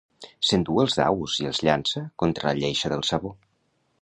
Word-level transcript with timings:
S'endú 0.51 0.77
els 0.83 0.97
daus 0.99 1.35
i 1.43 1.49
els 1.51 1.61
llança 1.67 2.03
contra 2.25 2.49
la 2.51 2.57
lleixa 2.65 2.93
del 2.97 3.07
sabó. 3.13 3.37